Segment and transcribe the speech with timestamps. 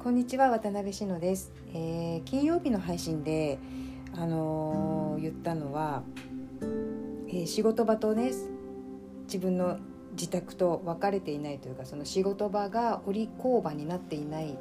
[0.00, 3.58] こんにちは渡辺志乃です、えー、金曜日の配信で、
[4.16, 6.04] あのー、言ったのは、
[7.26, 8.30] えー、仕事場とね
[9.24, 9.78] 自分の
[10.12, 14.56] 自宅と分かれていないというかその仕事場がお利口場になっていない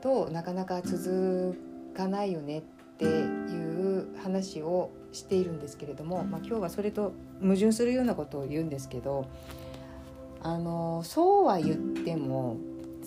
[0.00, 1.54] となかなか続
[1.94, 2.62] かないよねっ
[2.96, 7.12] ていう話をしているんですけれども、まあ、今日はそれと
[7.42, 9.26] 矛盾するようなことを言うんですけど
[10.42, 12.56] あのそうは言っても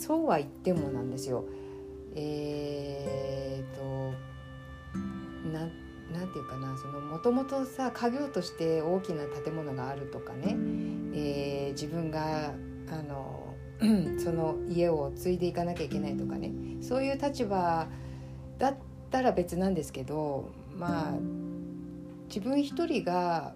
[0.02, 1.46] そうは言ってもなんですよ。
[2.16, 4.14] えーと
[5.52, 5.60] な
[6.12, 10.58] なんていうかなそのもともとさ家業として大きな建物があるとかね、
[11.14, 12.54] えー、自分が
[12.90, 13.56] あの
[14.20, 17.88] その家を継いでいかなきゃいけないとかねそういう立場
[18.58, 18.76] だっ
[19.10, 21.14] たら別なんですけどまあ
[22.28, 23.56] 自分一人が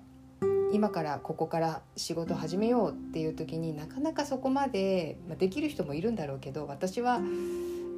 [0.72, 7.20] 今からここから仕事始めようっていう時になかなかそこまで、まあ、できる人もいるんだろうけど私は、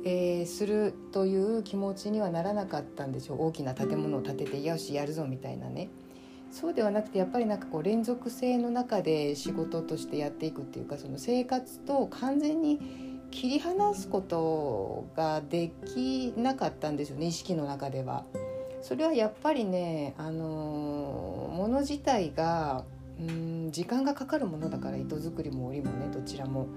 [0.05, 5.89] えー、するという気持ちにはならなかったんですよ大きな建物を建ててよしやるぞみたいなね。
[6.51, 12.79] そうではなくてやっぱりなんかこう連続性の中で仕事としてやっていくっていうかその生活と完全に
[13.31, 18.25] 切り離すことができなかったんですよね意識の中では。
[18.81, 22.85] それはやっぱりね、あのもの自体が
[23.19, 26.67] うん時間がかかるものだから糸作りも織りもねどちらも。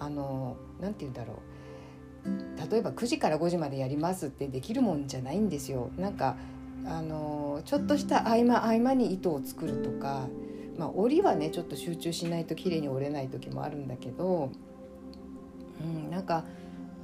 [0.00, 1.34] あのなんて言うんだろ
[2.24, 5.90] う例えば9時から5時までやりますってできるもんじゃないんですよ。
[5.96, 6.36] なんか
[6.86, 10.26] あのちょっとした合間合間に糸を作るとか、
[10.78, 14.50] まあ、織はねちょっと集中しないと綺麗に織れない時もあるんだけど、
[15.82, 16.44] うん、なんか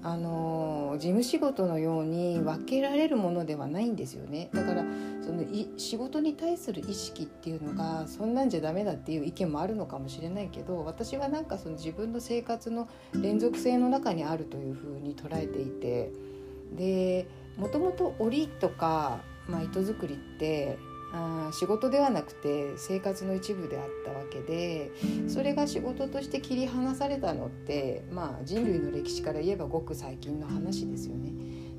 [0.08, 4.50] あの事務仕事のように分けられるものではないんですよね。
[4.54, 4.84] だから
[5.20, 12.88] そのい仕事に対する意識っていうのがそんなんじゃダメだっていう意見もあるのかもしれないけど私はなんかその自分の生活の
[13.20, 16.12] 連続性の中にあるというふうに捉えていて
[16.76, 17.26] で
[17.56, 20.78] もともと織とか、まあ、糸作りって
[21.12, 24.90] あ仕事ではなくて生活の一部であったわけで
[25.28, 31.32] それが仕事として切り離されたのってまあ人類の歴史から言えばごく最近の話ですよね。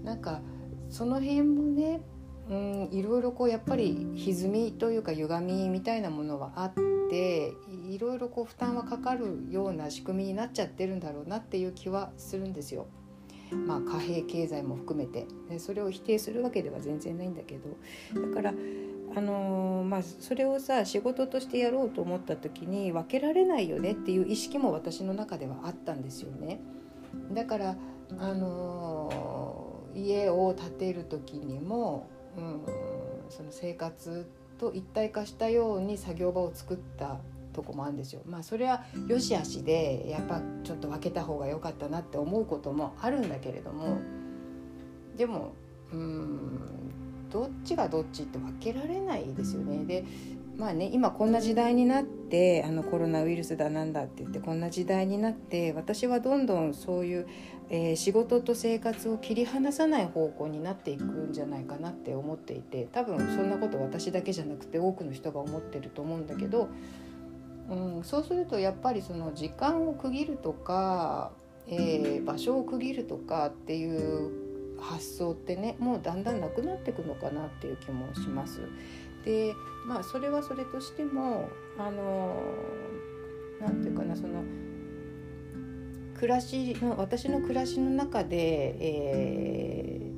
[0.03, 0.41] なんか
[0.89, 2.01] その辺もね
[2.49, 6.73] うんいろいろこうやっぱり歪みというか歪みみたいなものはあっ
[7.09, 7.53] て
[7.89, 12.87] いろいろこう負担はかかるような仕組みになっちゃってるんだろうなっていう気はするんですよ。
[13.55, 15.25] まあ、貨幣経済も含めて
[15.59, 18.53] それを否定するわけでは全然ないんだけどだから
[19.15, 26.59] あのー、まあ、それをさ仕事としてやろうと思った時に分けられないよねっていう意識も私の中ではあったんですよね。
[27.31, 27.77] だから、
[28.19, 32.61] あのー、家を建てる時にも、うん、
[33.29, 34.29] その生活
[34.59, 37.17] と一体化したように作業場を作った
[37.57, 38.21] とこもあるんですよ。
[38.27, 43.97] まあそれは良し悪しでやっぱちょっと分けた方が良かったなって思うこともあるんだけれども
[45.17, 45.53] でも
[45.91, 46.49] うん
[47.31, 49.83] どっちがどっちって分けられないですよね。
[49.85, 50.05] で
[50.55, 57.27] まあね今こんな時代になってあのコロナウイルスだなんだって言ってこんな時代になって私はどんどんそういう、
[57.69, 66.69] えー、仕事と生活を切り離さない方向になっていくんじゃないかなって思っていて多分そんなこと私だけじゃなくて多くの人が思ってると思うんだけど、
[67.69, 71.31] うん、そうするとやっぱりその時間を区切るとか、
[71.67, 78.61] えー、場所を区切るとかっていう発想ってねもうだんだんなくなっていくのかなっていう気もします。
[79.25, 79.53] で
[79.85, 82.41] まあそれはそれとしてもあの
[83.59, 84.43] 何て言うかなその
[86.15, 90.11] 暮らしの私の暮らしの中で、え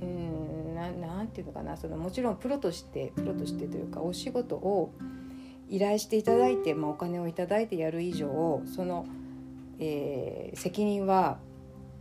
[0.00, 4.92] ー、うんななんていうのかなそのもちろんプロとしてプロとしてというかお仕事を
[5.68, 9.06] 依頼していただいて、まあ、お金を頂いてやる以上その、
[9.78, 11.38] えー、責任は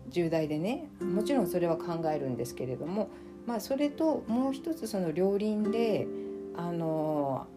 [0.09, 3.09] 重大でねもちろんそれは考えるんですけれども、
[3.46, 6.07] まあ、それともう一つその両輪で
[6.56, 7.47] あの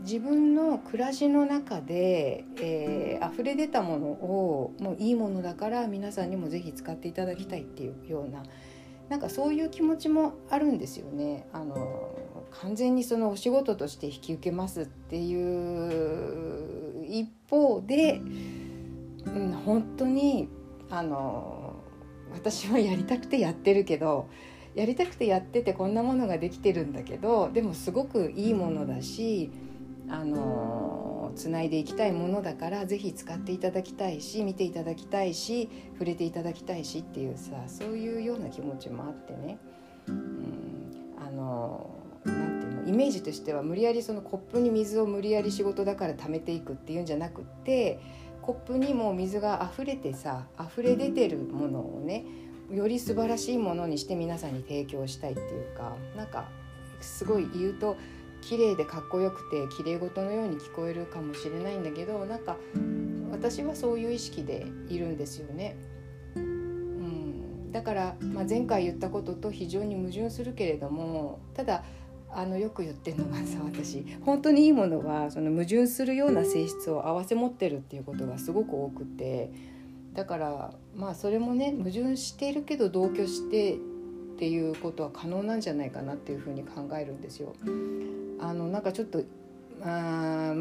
[0.00, 8.42] 自分の暮らしの中で、えー、溢れ出たものをもういいものだから皆さんにも是非使っていただきたいっていうような
[9.08, 11.46] なんかそういう気持ちもあるんですよね。
[11.52, 12.14] あの
[12.60, 18.20] 完全にそのお仕事として引き受けますっていう一方で、
[19.26, 20.48] うん、本当に
[20.90, 21.76] あの
[22.32, 24.28] 私はやりたくてやってるけど
[24.74, 29.50] やりたくてやっててこんなものができてるんだけどでもすごくいいものだし
[30.08, 39.58] あのつないでいきたいものだから是非使っていただきたいし見ていただきたいし触れていただきたいしっていうさそういうような気持ちもあってね、
[40.08, 41.90] うん、あの
[42.92, 47.98] イメージとしては無理やりそのコップに水を無理やり仕事だから貯めていくっていうんじゃなくって
[48.42, 52.26] コップにも水が溢れてさ溢れ出てるものをね
[52.70, 56.50] より素晴らしいものにして皆さんに提供したいっていうかなんか
[57.00, 57.96] すごい言うと
[58.42, 62.58] 綺麗でかっこよくて綺麗事のように聞こえるかもしれないんだけどなんか
[63.30, 65.76] 私はそういう意識でいるんですよね。
[67.72, 71.84] だから、まあ、前回言ったことと非常に矛盾するけれどもただ
[72.34, 79.50] あのよく言ってるのがさ私本当にいいものはその矛盾するような性質を併せ持ってるっていうことがすごく多くて
[80.14, 83.78] だからまあそれもね矛盾しているけど同居してっ
[84.38, 87.54] ていうことは可能なんじゃないかなっていうふうに考えるんですよ。
[88.40, 89.22] あのなんかちょっと
[89.84, 90.54] あ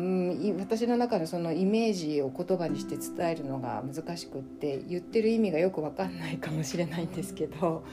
[0.60, 7.84] 私の中のそのイメージを言葉にして伝えるのが難しくって言ってる意味がよく分かんないかもしれないんですけど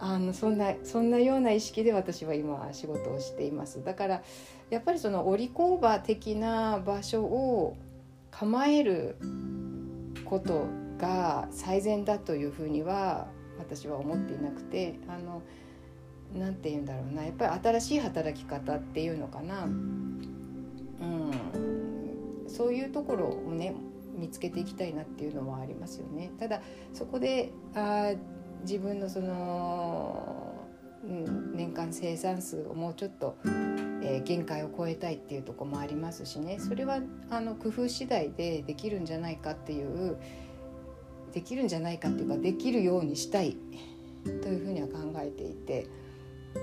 [0.00, 3.82] あのそんなそんなような意識で私は今仕事をしています。
[3.84, 4.22] だから
[4.70, 7.76] やっぱりその織工場的な場所を
[8.30, 9.16] 構える
[10.24, 10.66] こと
[10.98, 13.28] が最善だというふうには
[13.58, 15.42] 私は思っていなくてあの
[16.34, 17.24] なんて言うんだろうな。
[17.24, 21.32] やっぱり新しい働き方っていうのかな、うん、
[22.46, 23.74] そういうところをね
[24.14, 26.30] 見つけていきたいなっていうのはありますよね。
[26.38, 26.60] ただ
[26.92, 27.52] そこで
[28.62, 30.66] 自分のその、
[31.04, 33.36] うん、年間生産数をもうちょっと、
[34.02, 37.00] えー、限界を超えたいっていうとこもありますしねそれは
[37.30, 40.16] あの工夫次第でできるんじゃないかっていう
[41.32, 43.56] できるんじゃないかっていうかできるようにしたい
[44.24, 45.86] というふうには考えていて、
[46.54, 46.62] うん、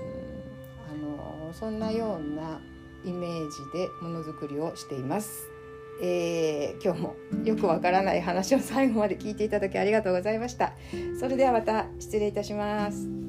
[1.44, 2.60] あのそんなような
[3.04, 5.55] イメージでものづくりをしています。
[6.02, 10.74] えー、今日もよくわからない話を最後まで聞いていただきありがとうございました。
[11.18, 13.25] それではまた失礼いたします。